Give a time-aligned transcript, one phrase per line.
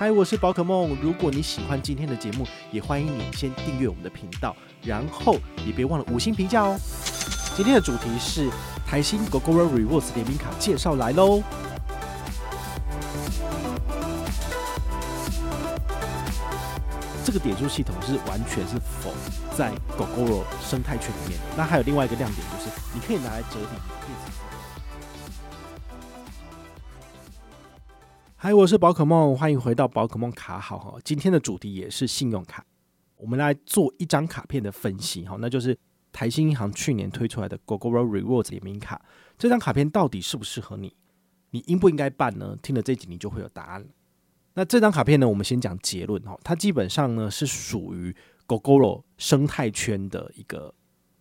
[0.00, 0.96] 嗨，我是宝可梦。
[1.02, 5.34] 如果你喜欢今天的节目，也欢迎你先订阅我们的频道，然后
[5.66, 6.78] 也别忘了五星评价哦。
[7.56, 8.48] 今天的主题是
[8.86, 11.42] 台新 g o g o r Rewards 联名卡介绍来喽。
[17.24, 19.12] 这个点数系统是完全是否
[19.56, 21.40] 在 g o g o r 生态圈里面。
[21.56, 24.47] 那还有另外一个亮点就是，你可以拿来折抵。
[28.40, 30.96] 嗨，我是宝可梦，欢迎回到宝可梦卡好哈。
[31.02, 32.64] 今天的主题也是信用卡，
[33.16, 35.76] 我们来做一张卡片的分析哈，那就是
[36.12, 39.02] 台新银行去年推出来的 Gogoro Rewards 联名卡，
[39.36, 40.94] 这张卡片到底适不适合你？
[41.50, 42.56] 你应不应该办呢？
[42.62, 43.84] 听了这集你就会有答案。
[44.54, 48.14] 那这张卡片呢，我们先讲结论哈，它基本上呢是属于
[48.46, 50.72] Gogoro 生态圈的一个。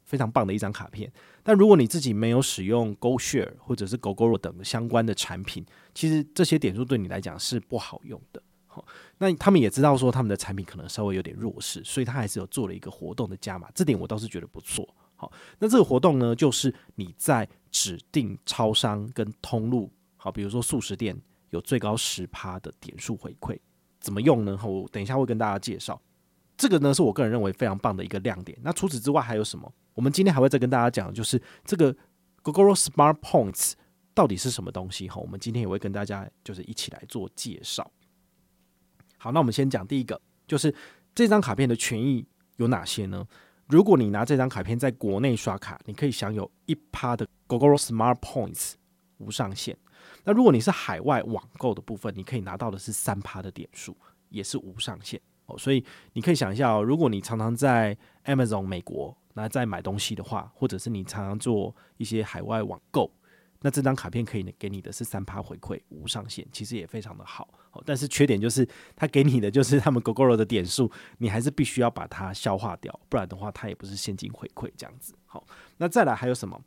[0.07, 1.11] 非常棒的一张卡片，
[1.43, 8.41] 但如果你自己没有使用 GoShare 或者是 Go Go 等相关的产品，其实这些点数对你来讲是不好用的。
[8.67, 8.85] 好，
[9.17, 14.87] 那他们也知道说他们的产品可能稍微有点弱势，所以他还是有做了一个活动的加码，这点我倒是觉得不错。
[15.17, 23.59] 好，那这个活动呢，就是你在指定超商跟通路，好，比如说素食店有最高十趴的点数回馈，
[23.99, 24.57] 怎么用呢？
[24.63, 26.01] 我等一下会跟大家介绍。
[26.57, 28.57] 这个呢是我个人认为非常棒的一个亮点。
[28.63, 29.71] 那除此之外还有什么？
[29.93, 31.95] 我们今天还会再跟大家讲，就是这个
[32.43, 33.73] Gogoro Smart Points
[34.13, 35.21] 到底是什么东西哈？
[35.21, 37.89] 我们今天也会跟大家就是一起来做介绍。
[39.17, 40.73] 好，那我们先讲第一个，就是
[41.13, 42.25] 这张卡片的权益
[42.57, 43.25] 有哪些呢？
[43.67, 48.73] 如果你拿这张卡片在国内刷卡，你可以享有一趴的 Gogoro Smart Points
[49.17, 49.77] 无上限。
[50.23, 53.97] 那如果你是海外网购的部分，你可以拿到的是三趴的点数，
[54.29, 55.57] 也是无上限哦。
[55.57, 59.17] 所以你可以想一下哦，如果你常常在 Amazon 美国。
[59.39, 63.07] 那在买东西的话，或者是你常常做一些海外网购，
[63.61, 67.47] 那这张卡片可以给你的是三趴回馈，无上限，其实也非常的好。
[67.85, 75.13] 但是缺点就是它给你的就是他们 Gogoro 的点数，你还是必须要把它消化掉，不然的话它也不是现金回馈这样子。
[75.27, 75.45] 好，
[75.77, 76.59] 那再来还有什么？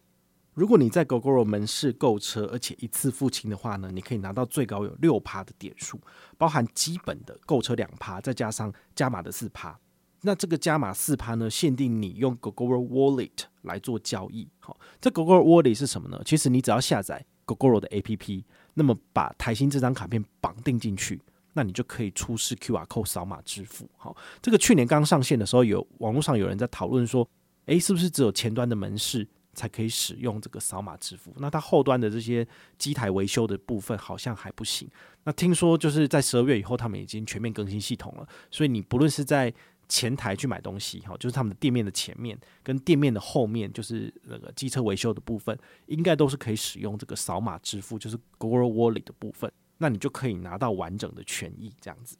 [0.60, 5.98] 如果你在 Gogoro 门市购车，而且一次付清的话呢，你可以拿到最高有六趴的点数，
[6.36, 9.80] 包含基本的购车两趴，再加上加码的四趴。
[10.20, 14.46] 那这个加码四趴呢，限定你用 Gogoro Wallet 来做交易。
[14.58, 16.20] 好，这 Gogoro Wallet 是什么呢？
[16.26, 18.44] 其实你只要下载 Gogoro 的 APP，
[18.74, 21.18] 那么把台新这张卡片绑定进去，
[21.54, 23.88] 那你就可以出示 QR code 扫码支付。
[23.96, 27.26] 好，这个去年刚上线的时候有，有网络上有人在讨论说，
[27.64, 31.34] 诶，是不是只有前端的门市才可以使用这个扫码支付？
[31.38, 32.46] 那它后端的这些
[32.78, 34.88] 机台维修的部分好像还不行。
[35.24, 39.52] 那听说就是在十二月以后，他们已经全面更新系统了，所以你不论是在
[39.88, 52.16] 前台去买东西，哈，就是他们的店面的前面跟店面的后面，就是那个机车维修的部分，应该都是可以使用这个扫码支付，就是 Gogoro Wallet 的部分，那你就可以拿到完整的权益这样子。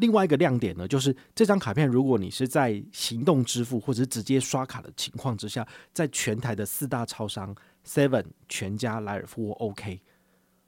[0.00, 7.54] 另外一个亮点呢，就是这张卡片，如果你是在行动支付或者是直接刷卡的情况之下，在全台的四大超商
[7.86, 10.00] Seven、全家、莱尔富 OK，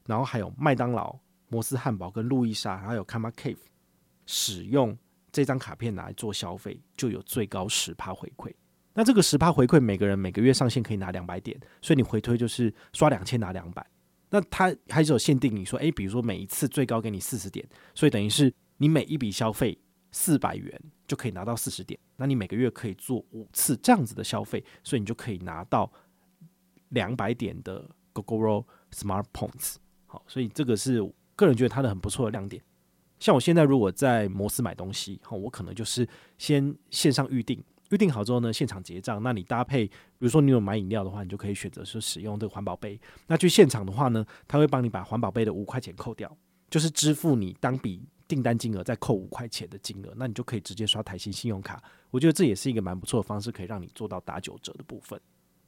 [0.06, 3.56] 然后还有麦当劳、摩斯汉堡跟路易莎，还有 Karma Cave
[4.26, 4.96] 使用。
[5.34, 8.52] 这张卡片拿来做消费，就有最高十趴回馈。
[8.92, 13.82] 那这个十趴回馈，每个人每个月上限可以拿两百点，所以你回推就是刷两千拿两百。
[14.28, 19.78] 那它还是有限定，你说，诶，比如说每一次最高给你四十点，所以等于是你每一笔消费
[20.10, 21.96] 四百元就可以拿到四十点。
[22.16, 25.88] 那你每个月可以做五次这样子的消费，所以你就可以拿到
[26.88, 29.76] 两百点的 Gogoro Smart Points。
[30.06, 31.00] 好，所以这个是
[31.36, 32.60] 个人觉得它的很不错的亮点。
[33.20, 36.04] 像我现在如果在摩斯买东西，哈，我可能就是
[36.36, 39.22] 先线上预定，预定好之后呢，现场结账。
[39.22, 43.00] 那你搭配，比如说你有买饮料的话，你就可以选择说使用这个环保杯。
[43.28, 46.36] 那去现场的话呢，他会帮你把环保杯的五块钱扣掉，
[46.68, 51.82] 就是支付你当笔订单金额再扣五块钱的金额，那你就可以直接刷台新信用卡。
[52.10, 55.20] 我觉得这也是一个蛮不错的方式，可以让你做到打九折的部分。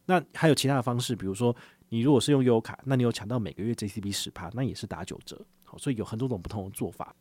[0.06, 1.54] 那还有其他的方式，比如说
[1.91, 5.38] 你如果是用悠游卡，那你有抢到每个月 JCB 十趴，那也是打九折。
[5.62, 7.14] 好，所以有很多种不同的做法。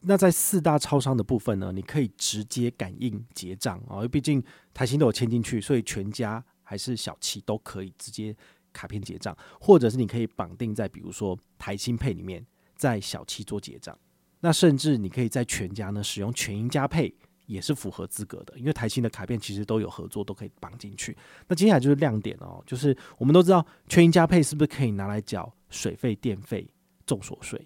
[0.00, 4.42] 那在四大超商的部分呢，你可以直接感应结账啊，因为毕竟
[4.74, 8.34] 台新都有签进去，所以全家还是小七都可以直接
[8.72, 12.44] 卡片结账，或者是你可以绑定在比如说台新配里面，
[12.74, 13.96] 在小七做结账。
[14.40, 17.14] 那甚至你可以在全家呢使用全银加配，
[17.46, 21.16] 也是符合资格的，因为台新的卡片其实都有合作，都可以绑进去。
[21.46, 26.68] 那接下来就是亮点哦，就是我们都知道全银加配是不是可以拿来缴水费、电费、
[27.06, 27.58] 重所税，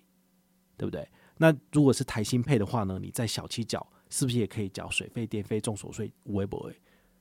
[0.76, 1.06] 对不对？
[1.36, 2.98] 那如果是台新配的话呢？
[3.00, 6.12] 你在小七缴是不是也可以缴水费、电费、重所税？
[6.32, 6.74] 会不会？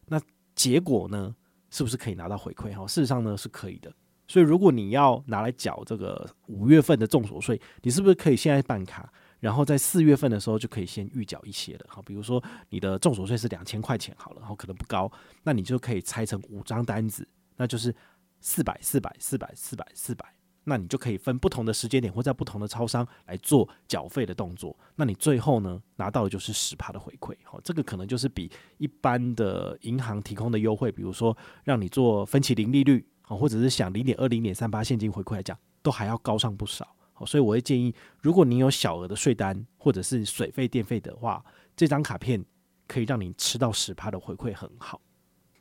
[0.08, 0.22] 那
[0.56, 1.36] 结果呢？
[1.74, 2.74] 是不是可以拿到回馈？
[2.74, 3.90] 哈，事实上呢是可以的。
[4.28, 11.86] 所以如果你要拿来缴这个五月份的重所税，你是不是可以现在办卡，然后在四月份的时候就可以先预缴一些了。
[11.90, 15.12] 好，比如说你的综所税是两千块钱好了，然后可能不高，
[15.44, 17.28] 那你就可以拆成五张单子，
[17.58, 17.94] 那就是
[18.40, 20.26] 四百、四百、四百、四百、四百。
[20.64, 24.78] 那你就可以分不同的时间点，或在不同的超商来做缴费的动作。
[24.96, 27.36] 那你最后呢，拿到的就是十趴的回馈。
[27.44, 28.48] 好，这个可能就是比
[28.78, 36.96] 一般的银行提供的优惠，比如说让你做分期零利率，好，或者是享零点二、零点三八现金回馈来讲，都还要高上不少。
[37.26, 41.44] 所以我会建议，如果你有小额的税单或者是水费、电费的话，
[41.76, 42.44] 这张卡片
[42.88, 45.02] 可以让你吃到十趴的回馈，很好。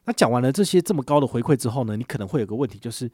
[0.04, 3.10] 那讲完了这些这么高的回馈之后呢，你可能会有个问题就是。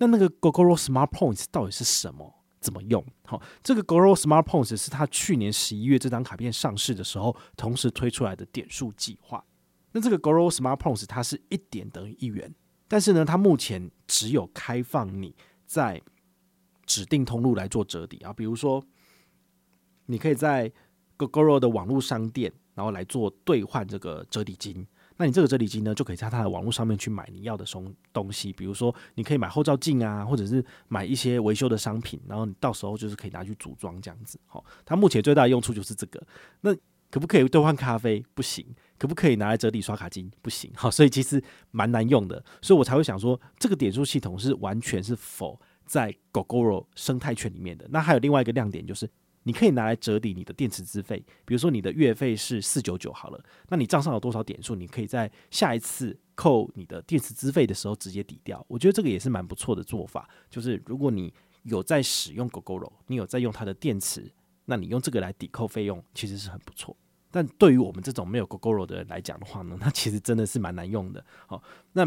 [0.00, 2.32] 那那个 Gogoro Smart Points 到底是什么？
[2.60, 3.04] 怎么用？
[3.24, 9.44] 好，这个 Gogoro Smart Points 是他去年十一月这张卡片上市的时候，同时推出来的点数计划。
[9.90, 12.54] 那这个 Gogoro Smart Points 它是一点等于一元，
[12.86, 15.34] 但是呢，它目前只有开放你
[15.66, 16.00] 在
[16.88, 18.82] 指定通路来做折抵啊，比如说
[20.06, 20.72] 你可以在
[21.16, 24.84] Gogoro 的网络商店，然后来做兑换这个折抵金。
[25.18, 34.38] 那你这个折抵金呢，就可以在它的网络上面去买你要的东东西，比如说你可以买后照镜啊，或者是买一些维修的商品，然后你到时候就是可以拿去组装这样子。
[34.46, 36.24] 好，它目前最大的用处就是这个。
[36.60, 36.72] 那
[37.10, 38.24] 可不可以兑换咖啡？
[38.32, 38.64] 不行。
[38.96, 40.30] 可不可以拿来折抵刷卡金？
[40.42, 40.70] 不行。
[40.74, 47.88] 好，所以其实蛮难用的，所以我才会想说，这个点数系统是完全是否在 Gogoro 生态圈里面的。
[47.90, 49.10] 那还有另外一个亮点就是。
[49.44, 58.62] 你可以拿来折抵你的电池资费，比如说你的月费是四九九好了，那你账上有多少点数，你可以在下一次扣你的电池资费的时候直接抵掉。
[58.68, 61.32] 我觉得这个也是蛮不错的做法，就是如果你
[61.62, 64.30] 有在使用 Gogoro，你有在用它的电池，
[64.66, 66.94] 那你用这个来抵扣费用，其实是很不错。
[67.30, 71.24] 但对于我们这种没有 Gogoro 的人来讲的话呢，那其实真的是蛮难用的。
[71.46, 71.62] 好，
[71.94, 72.04] 那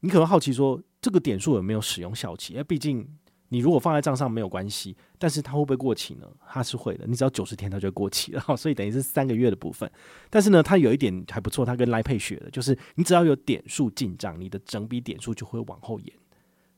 [0.00, 2.54] 你可能好奇说，这个点数有没有使用效期？
[2.54, 3.06] 因为毕竟。
[3.48, 6.26] 你如果放在账上没有关系，但是它会不会过期呢？
[6.48, 9.92] 它是会的，你只要九十天它就会过期了， 所以等于是三个月的部分。
[10.30, 16.10] 但是呢，它有一点还不错，它跟 Line Pay 学的，就是你只要有点数进账，你的整笔点数就会往后延。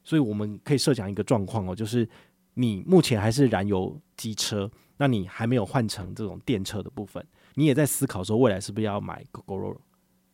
[0.03, 2.09] 所以我们可以设想一个状况哦，就是
[2.55, 7.25] 你目前还是燃油机车，那你还没有换成这种电车的部分，
[7.55, 9.77] 你也在思考说未来是不是要买 Gogoro。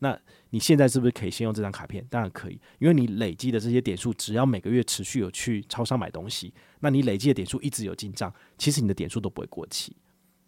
[0.00, 0.19] 那
[0.50, 2.05] 你现在是不是可以先用这张卡片？
[2.11, 9.97] 当然可以，因为你累积的这些点数，只要每个月持续有去超商买东西，那你累积的点数一直有进账，其实你的点数都不会过期。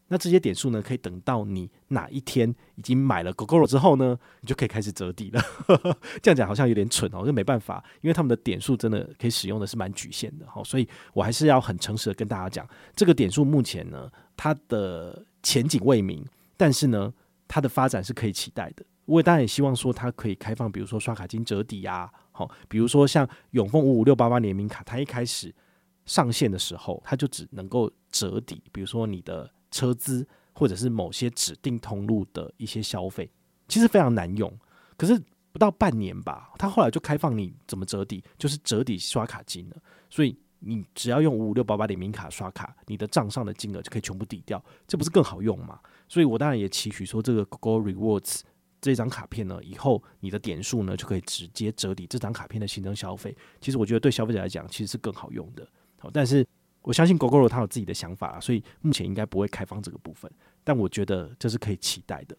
[0.08, 5.42] 那这些点数呢，可以等到你哪一天已经买了 Gogoro 之后呢，你就可以开始折抵了。
[6.20, 10.46] 这样讲好像有点蠢哦，就没办法，因为他们的点数真的可以使用的是蛮局限的。
[10.46, 16.22] 好，所以我还是要很诚实的跟大家讲，这个点数目前呢，它的前景未明，
[16.58, 17.10] 但是呢，
[17.48, 18.84] 它的发展是可以期待的。
[19.12, 25.54] 我也当然也希望说它可以开放，比如说刷卡金折抵啊，好，比如说像永丰五五六八八联名卡，它一开始
[26.06, 33.30] 上线的时候，它就只能够折抵，比如说你的车资或者是某些指定通路的一些消费，
[33.68, 34.50] 其实非常难用。
[34.96, 35.22] 可是
[35.52, 39.76] 不到半年吧，它后来就开放你怎么折抵，就是折抵刷卡金了。
[40.08, 45.78] 所以你只要用五五六八八联名卡刷卡，你的账上的金额就可以全部抵掉，这不是更好用吗？
[46.08, 48.40] 所以我当然也期许说这个 Google Rewards。
[48.82, 53.34] 这张卡片呢，以后你的点数呢就可以直接折抵这张卡片的新增消费。
[53.60, 55.64] 其实我觉得对消费者来讲，其实是更好用的。
[56.00, 56.44] 好，但是
[56.82, 60.28] 我相信 Gogoro 他有自己的想法，所以目前应该不会开放这个部分。
[60.64, 62.36] 但我觉得这是可以期待的。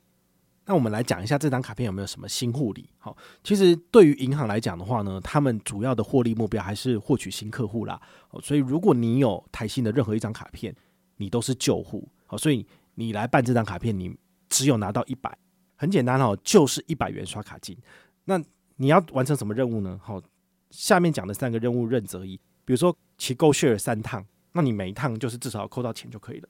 [0.65, 2.89] 那我们来讲一下这张卡片有没有什么新护理？
[2.97, 8.01] 好，其实对于银行来讲的话呢，他们主要的获利目标还是获取新客户啦。
[8.41, 10.75] 所以如果你有台新的任何一张卡片，
[11.15, 12.05] 你都是旧户。
[12.25, 12.65] 好，所以
[12.95, 14.13] 你来办这张卡片，你
[14.49, 15.37] 只有拿到一百。
[15.83, 17.77] 很简单哦，就是一百元刷卡金。
[18.23, 18.41] 那
[18.77, 19.99] 你要完成什么任务呢？
[20.01, 20.21] 好，
[20.69, 22.39] 下面讲的三个任务任择一。
[22.63, 26.47] 比如说骑 GoShare 三趟，那你每一趟就是至少要扣到钱就可以了。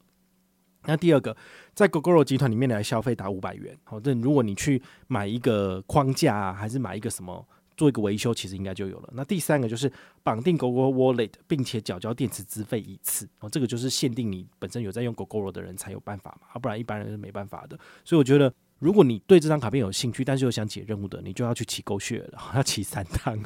[0.83, 1.35] 那第二个，
[1.73, 7.43] 在 Gogoro 集团里面来消费达五百元，好，这如果你去买一个框架啊，还是买一个什么
[7.75, 9.09] 做一个维修，其实应该就有了。
[9.13, 13.27] 那第三个就是绑定 Gogoro Wallet，并且缴交电池资费一次。
[13.39, 17.75] 哦，这个就是限定你本身有在用 Gogoro 的人才有办法嘛，要不然一般人是没办法的。
[18.05, 18.53] 所以我觉得。
[18.83, 23.41] 如果你对这张卡片有兴趣，但是又想解任务的，你就要去骑 GoGo 了， 要骑三趟，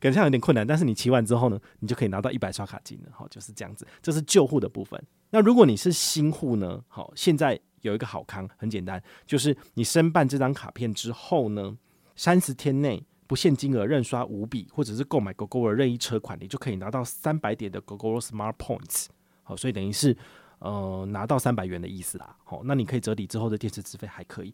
[0.00, 0.66] 感觉上有点困难。
[0.66, 3.86] 但是你骑完之后呢，你就可以拿到一百刷卡金了，好，就是这样子。
[4.02, 5.00] 这是旧户的部分。
[5.30, 6.82] 那如果你是新户呢？
[6.88, 11.76] 好，现在有一个好康，很简单，就是你申办这张卡片之后呢，
[12.16, 19.06] 三十天内不限金额认刷五笔，或者是购买 GoGo 的任意车款，你就可以拿到三百点的 GoGo Smart Points。
[19.44, 20.16] 好，所以等于是
[20.58, 22.36] 呃拿到三百元的意思啦。
[22.42, 24.52] 好，那你可以折抵之后的电池资费还可以。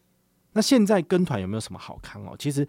[0.53, 2.35] 那现在跟团有没有什么好看哦？
[2.37, 2.67] 其实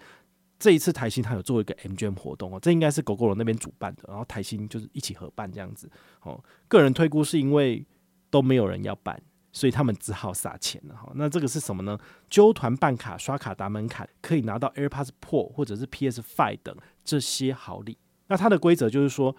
[0.58, 5.90] 这一次台新他有做一个 MGM 活动哦，这应该是 GOGO 那边主办的，然后台新就是一起合办这样子
[6.22, 6.42] 哦。
[6.68, 7.84] 个人推估是因为
[8.30, 9.20] 都没有人要办，
[9.52, 11.10] 所以他们只好撒钱了哈。
[11.16, 11.98] 那这个是什么呢？
[12.30, 17.98] 揪团办卡、刷卡达门槛，可以拿到 AirPods Pro 或者是 PS5 等这些好礼。
[18.28, 19.34] 那它的规则就是说，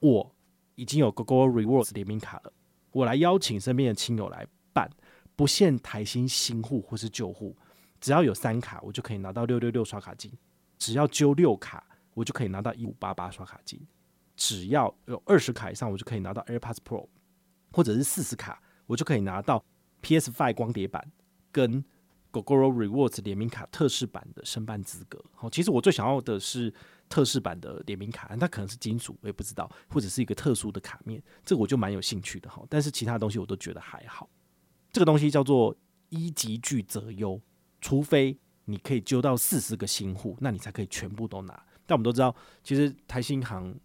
[0.00, 0.34] 我
[0.76, 2.52] 已经有 Google Rewards 联名卡了，
[2.92, 4.90] 我来邀请身边的亲友来办，
[5.36, 7.56] 不限台新新户或是旧户，
[8.04, 10.30] 只要有三卡，我就可以拿到六六六刷卡金；
[10.76, 11.82] 只要揪六卡，
[12.12, 13.80] 我就可以拿到一五八八刷卡金；
[14.36, 17.08] 只要有二十卡以上，我就可以拿到 AirPods Pro，
[17.72, 18.60] 或者是四十卡。
[18.84, 19.64] 我就可以拿到
[20.02, 21.10] PS Five 光碟版
[21.50, 21.82] 跟
[22.30, 25.18] Gogoro Rewards 联名卡特仕版的申办资格。
[25.32, 26.70] 好，其实我最想要的是
[27.08, 32.62] 特仕版的联名卡，它可能是金属，我也不知道，或者是一个特殊的卡面，这个我就蛮有兴趣的哈。
[32.68, 34.28] 但是其他东西我都觉得还好。
[34.92, 35.74] 这个东西叫做
[36.10, 37.40] 一级聚择优，
[37.84, 41.52] 除非你可以揪到四十个新户，那你才可以全部都拿。
[41.84, 43.78] 但我们都知道，其实台新行。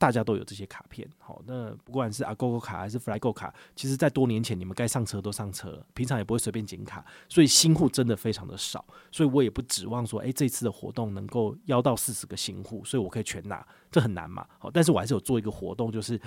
[0.00, 16.20] 大家都有这些卡片，好，那不管是阿 GoGo 卡还是 Flygo 卡，其实在多年前你们该上车都上车了，平常也不会随便剪卡，所以新户真的非常的少，所以我也不指望说，诶、欸，这次的活动能够邀到四十个新户，所以我可以全拿，这很难嘛，好，但是我还是有做一个活动，就是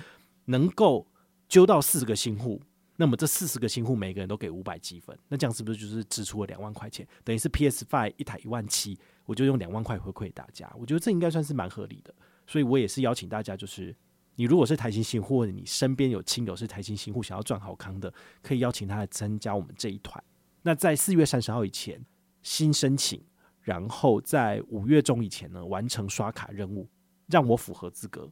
[0.44, 1.06] 能够
[1.48, 2.60] 揪到四十个新户，
[3.02, 7.04] 那么这四十个新户每个人都给五百积分，那这样是不是就是支出了两万块钱？
[7.24, 12.14] 等于是 PS Five 一台一万七，我就用两万块回馈大家，我觉得这应该算是蛮合理的。
[12.46, 13.92] 所以我也是邀请大家，就是
[14.36, 20.22] 你如果是台新新户，或者你身边有亲友是台新新户，想要赚好康的，可以邀请他来参加我们这一团。
[20.62, 22.00] 那在四月三十号以前
[22.40, 23.20] 新申请，
[23.62, 26.88] 然后在五月中以前呢完成刷卡任务，
[27.26, 28.30] 让我符合资格，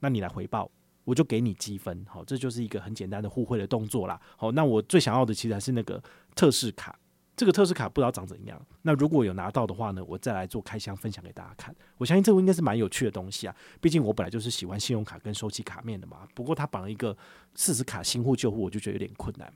[0.00, 0.70] 那你来回报，
[1.06, 2.04] 我就给你积分。
[2.06, 4.20] 好，这就是一个很简单的互惠的动作啦。
[4.36, 6.02] 好，那我最想要的其实还是那个
[6.34, 6.98] 特试卡。
[7.36, 11.74] 这个特试卡不知道长怎样，那如果有拿到的话呢，我再来做开箱分享给大家看。
[11.98, 16.26] 我相信这个应该是蛮有趣的东西啊，毕竟我本来就是喜欢信用卡跟收集卡面的嘛。
[16.34, 17.14] 不过他绑了一个
[17.54, 19.52] 四十卡新户旧户，我就觉得有点困难。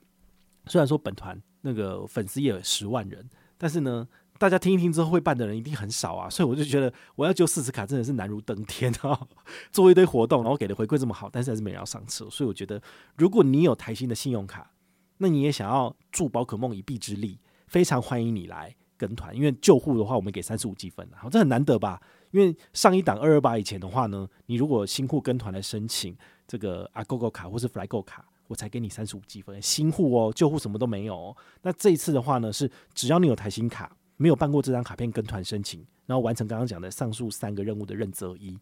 [0.67, 3.27] 虽然说本团那个粉丝也有十万人，
[3.57, 4.07] 但是呢，
[4.41, 9.29] 大家听一听之后会办的人一定很少啊，所以我就觉得我要揪四十卡真的是难如登天啊！
[9.71, 12.25] 做一堆活动，然后给的回馈这么好，但是还是没人要上车。
[12.31, 12.81] 所以我觉得，
[13.19, 14.71] 如果你有台新的信用卡，
[15.19, 17.39] 那你也想要助宝可梦一臂之力。
[17.67, 22.01] 非常欢迎你来跟团，因为旧户的话，我们给三十五积分，好，这很难得吧？
[22.31, 26.17] 因为上一档二二八以前的话呢，你如果新户跟团来申请
[26.49, 29.61] 这个 Agogo 卡或是 Flygo 卡，我才给你三十五积分。
[29.61, 31.37] 新户哦，旧户什么都没有。
[31.61, 38.59] 那这一次的话呢，是只要你有台新卡，没有办过这张卡片跟团申请，然后完成刚刚讲的上述三个任务的任择一，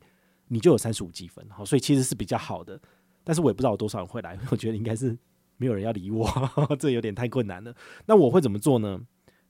[0.47, 1.45] 你就有三十五积分。
[1.51, 2.81] 好，所以其实是比较好的。
[3.25, 5.19] 但是我也不知道有多少人会来， 我觉得应该是。
[5.61, 6.25] 没有人要理我，
[6.79, 7.75] 这有点太困难了。
[8.07, 9.01] 那我会怎么做呢？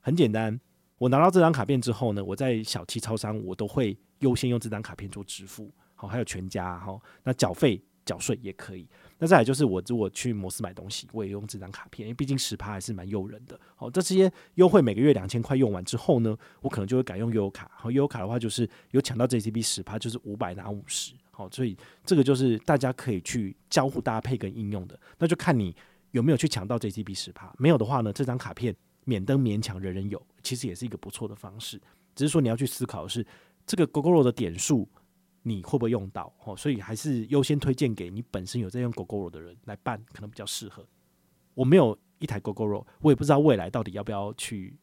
[0.00, 0.58] 很简单，
[0.96, 5.70] 我拿到这张卡片之后呢，我在小七超商我都会优先用这张卡片做支付。
[5.94, 8.88] 好，还有全家哈，那缴费缴税也可以。
[9.18, 13.58] 那再来就是我如果去摩斯买东西，我也用这张卡片，因为毕竟十趴还是蛮诱人的。
[13.76, 17.70] 好，这些优惠每个月两千块用完之后呢，我可能就会改用悠游卡。
[17.74, 21.12] 好，悠游卡的话就是有抢到 JCB 十趴，就是五百拿五十。
[21.30, 25.74] 好，所以这个就是大家可以去交互搭配跟应用的，那就看你。
[26.12, 27.54] 有没有去抢到 JCB 十趴？
[27.58, 31.78] 没有的话呢，这张卡片免登勉强人人有，其实也是一个不错的方式。
[32.14, 33.24] 只是说你要去思考的是
[33.66, 34.88] 这个 Gogoro 的点数
[35.42, 36.32] 你会不会用到？
[36.44, 40.86] 哦，所以还是优先推荐给你本身有在用 Gogoro 的人来办，可能比较适合。
[41.54, 44.76] 我没有一台 Gogoro，我也不知道未来到底要不要去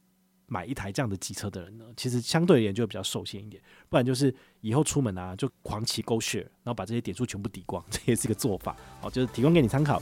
[0.48, 1.86] 买一台这样的机车的人呢？
[1.96, 3.62] 其实相对而言就会比较受限一点。
[3.90, 8.76] 不然就是以后出门啊，就狂骑 GoShare，然后把这些点数全部抵光， 这也是一个做法。
[9.02, 10.02] 好，就是提供给你参考。